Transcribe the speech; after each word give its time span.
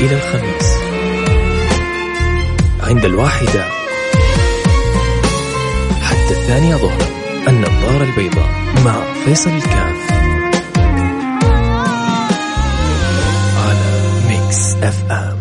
إلى 0.00 0.14
الخميس. 0.16 0.76
عند 2.80 3.04
الواحدة. 3.04 3.64
حتى 6.02 6.30
الثانية 6.30 6.76
ظهرا 6.76 7.06
النظارة 7.48 8.04
البيضاء 8.04 8.48
مع 8.84 8.94
فيصل 9.24 9.50
الكاف. 9.50 10.10
على 13.66 14.10
Mix 14.28 14.74
FM. 14.82 15.40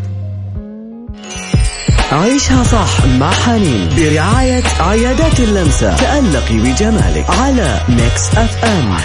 عيشها 2.12 2.64
صح 2.64 3.06
مع 3.20 3.32
حنين 3.32 3.90
برعاية 3.98 4.64
عيادات 4.80 5.40
اللمسة. 5.40 5.96
تألقي 5.96 6.58
بجمالك 6.58 7.30
على 7.30 7.82
Mix 7.90 8.30
FM. 8.38 8.98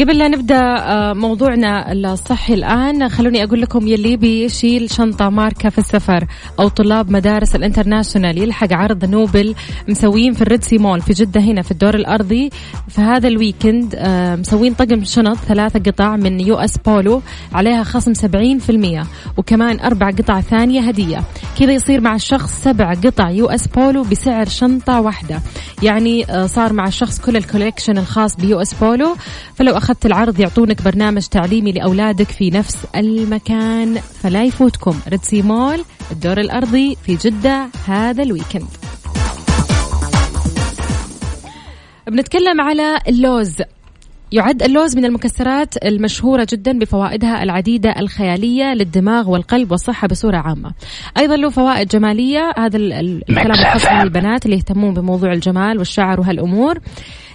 قبل 0.00 0.18
لا 0.18 0.28
نبدأ 0.28 0.56
آه، 0.56 1.12
موضوعنا 1.12 1.92
الصحي 1.92 2.54
الآن 2.54 3.08
خلوني 3.08 3.44
أقول 3.44 3.60
لكم 3.60 3.86
يلي 3.86 4.16
بيشيل 4.16 4.90
شنطة 4.90 5.28
ماركة 5.28 5.68
في 5.68 5.78
السفر 5.78 6.26
أو 6.60 6.68
طلاب 6.68 7.10
مدارس 7.10 7.56
ال 7.56 7.62
international 7.62 8.38
يلحق 8.38 8.72
عرض 8.72 9.04
نوبل 9.04 9.54
مسويين 9.88 10.32
في 10.32 10.42
ال 10.42 10.47
Red 10.47 10.63
Sea 10.63 10.78
Mall 10.78 11.00
في 11.00 11.12
جدة 11.12 11.40
هنا 11.40 11.62
في 11.62 11.70
الدور 11.70 11.94
الأرضي. 11.94 12.50
في 12.88 13.00
هذا 13.00 13.28
ال 13.28 13.36
weekend 13.36 13.94
آه، 13.98 14.36
مسوين 14.36 14.74
طقم 14.74 15.04
شنط 15.04 15.36
ثلاثة 15.36 15.78
قطع 15.90 16.16
من 16.16 16.40
US 16.40 16.78
Polo 16.78 17.22
عليها 17.52 17.82
خصم 17.84 18.12
70% 18.14 19.06
وكمان 19.36 19.80
أربع 19.80 20.10
قطع 20.10 20.40
ثانية 20.40 20.80
هدية. 20.80 21.22
كذا 21.58 21.72
يصير 21.72 22.00
مع 22.00 22.14
الشخص 22.14 22.62
سبع 22.62 22.94
قطع 22.94 23.30
US 23.30 23.66
Polo 23.66 24.02
بسعر 24.02 24.48
شنطة 24.48 25.00
واحدة. 25.00 25.40
يعني 25.82 26.24
آه، 26.30 26.46
صار 26.46 26.72
مع 26.72 26.86
الشخص 26.86 27.20
كل 27.20 27.36
ال 27.36 27.42
collection 27.42 27.98
الخاص 27.98 28.36
ب 28.36 28.62
US 28.62 28.74
Polo. 28.74 29.16
فلو 29.54 29.76
أخذت 29.88 30.06
العرض 30.06 30.40
يعطونك 30.40 30.82
برنامج 30.82 31.26
تعليمي 31.26 31.72
لأولادك 31.72 32.26
في 32.26 32.50
نفس 32.50 32.86
المكان 32.96 33.94
فلا 33.94 34.44
يفوتكم. 34.44 34.94
Red 35.08 35.25
Sea 35.25 35.42
Mall 35.42 35.84
الدور 36.10 36.40
الأرضي 36.40 36.96
في 37.02 37.16
جدة 37.16 37.68
هذا 37.86 38.22
ال 38.22 38.27
weekend. 38.27 38.68
بنتكلم 42.06 42.60
على 42.60 42.98
اللوز. 43.08 43.56
يعد 44.32 44.62
اللوز 44.62 44.96
من 44.96 45.04
المكسرات 45.04 45.84
المشهورة 45.84 46.46
جدا 46.50 46.78
بفوائدها 46.78 47.42
العديدة 47.42 47.94
الخيالية 47.98 48.74
للدماغ 48.74 49.30
والقلب 49.30 49.70
والصحة 49.70 50.08
بصورة 50.08 50.36
عامة. 50.36 50.72
أيضا 51.18 51.36
له 51.36 51.50
فوائد 51.50 51.88
جمالية 51.88 52.52
هذا 52.58 52.76
الكلام 52.76 53.60
الخاص 53.60 53.86
بالبنات 54.00 54.46
اللي 54.46 54.56
يهتمون 54.56 54.94
بموضوع 54.94 55.32
الجمال 55.32 55.78
والشعر 55.78 56.20
وهالأمور. 56.20 56.78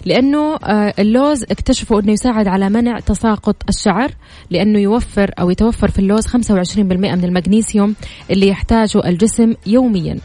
لأنه 0.05 0.55
آه، 0.55 0.93
اللوز 0.99 1.43
اكتشفوا 1.43 2.01
أنه 2.01 2.11
يساعد 2.11 2.47
على 2.47 2.69
منع 2.69 2.99
تساقط 2.99 3.55
الشعر 3.69 4.11
لأنه 4.49 4.79
يوفر 4.79 5.31
أو 5.39 5.49
يتوفر 5.49 5.91
في 5.91 5.99
اللوز 5.99 6.27
25% 6.27 6.37
من 6.79 7.23
المغنيسيوم 7.23 7.95
اللي 8.31 8.47
يحتاجه 8.47 9.01
الجسم 9.05 9.53
يوميا. 9.65 10.17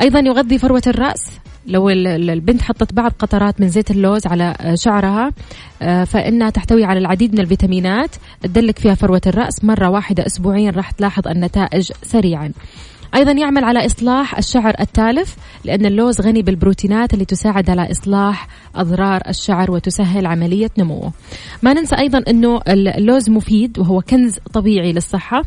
أيضا 0.00 0.18
يغذي 0.18 0.58
فروة 0.58 0.82
الرأس. 0.86 1.30
لو 1.66 1.90
البنت 1.90 2.62
حطت 2.62 2.92
بعض 2.92 3.12
قطرات 3.18 3.60
من 3.60 3.68
زيت 3.68 3.90
اللوز 3.90 4.26
على 4.26 4.54
آه، 4.60 4.74
شعرها 4.74 5.32
آه، 5.82 6.04
فإنها 6.04 6.50
تحتوي 6.50 6.84
على 6.84 6.98
العديد 6.98 7.32
من 7.32 7.40
الفيتامينات 7.40 8.10
تدلك 8.42 8.78
فيها 8.78 8.94
فروة 8.94 9.20
الرأس 9.26 9.64
مرة 9.64 9.90
واحدة 9.90 10.26
أسبوعيا. 10.26 10.70
راح 10.70 10.90
تلاحظ 10.90 11.28
النتائج 11.28 11.92
سريعا. 12.02 12.52
أيضا 13.14 13.32
يعمل 13.32 13.64
على 13.64 13.86
إصلاح 13.86 14.38
الشعر 14.38 14.74
التالف 14.80 15.36
لأن 15.64 15.86
اللوز 15.86 16.20
غني 16.20 16.42
بالبروتينات 16.42 17.14
اللي 17.14 17.24
تساعد 17.24 17.70
على 17.70 17.90
إصلاح 17.90 18.48
أضرار 18.74 19.20
الشعر 19.28 19.70
وتسهل 19.70 20.26
عملية 20.26 20.70
نموه. 20.78 21.12
ما 21.62 21.72
ننسى 21.72 21.96
أيضا 21.96 22.22
أنه 22.28 22.60
اللوز 22.68 23.30
مفيد 23.30 23.78
وهو 23.78 24.00
كنز 24.00 24.38
طبيعي 24.52 24.92
للصحة 24.92 25.42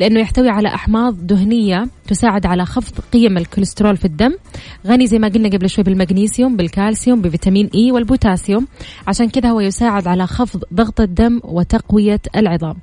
لأنه 0.00 0.20
يحتوي 0.20 0.48
على 0.48 0.68
أحماض 0.68 1.26
دهنية 1.26 1.86
تساعد 2.08 2.46
على 2.46 2.64
خفض 2.64 3.00
قيم 3.12 3.38
الكوليسترول 3.38 3.96
في 3.96 4.04
الدم. 4.04 4.34
غني 4.86 5.06
زي 5.06 5.18
ما 5.18 5.28
قلنا 5.28 5.48
قبل 5.48 5.70
شوي 5.70 5.84
بالمغنيسيوم 5.84 6.56
بالكالسيوم 6.56 7.22
بفيتامين 7.22 7.70
إي 7.74 7.92
والبوتاسيوم. 7.92 8.66
عشان 9.08 9.28
كذا 9.28 9.50
هو 9.50 9.60
يساعد 9.60 10.08
على 10.08 10.26
خفض 10.26 10.64
ضغط 10.74 11.00
الدم 11.00 11.40
وتقوية 11.44 12.20
العظام. 12.36 12.76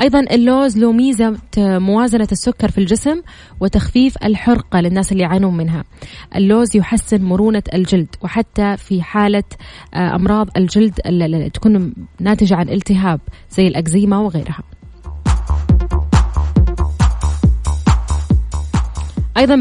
أيضا 0.00 0.20
اللوز 0.20 0.78
له 0.78 0.92
ميزة 0.92 1.38
موازنة 1.58 2.28
السكر 2.32 2.70
في 2.70 2.78
الجسم 2.78 3.22
وتخفيف 3.60 4.24
الحرقة 4.24 4.80
للناس 4.80 5.12
اللي 5.12 5.22
يعانون 5.22 5.56
منها. 5.56 5.84
اللوز 6.36 6.76
يحسن 6.76 7.22
مرونة 7.22 7.62
الجلد 7.74 8.08
وحتى 8.22 8.76
في 8.76 9.02
حالة 9.02 9.42
آه، 9.94 10.14
أمراض 10.14 10.48
الجلد 10.56 11.00
اللي 11.06 11.50
تكون 11.50 11.94
ناتجة 12.20 12.56
عن 12.56 12.68
التهاب 12.68 13.20
زي 13.50 13.66
الأكزيما 13.66 14.18
وغيرها. 14.18 14.62
أيضا 19.36 19.54